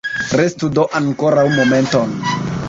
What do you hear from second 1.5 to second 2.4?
momenton!